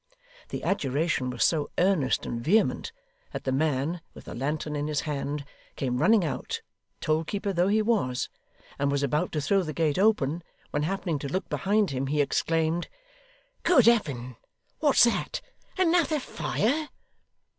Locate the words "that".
3.33-3.43, 15.03-15.39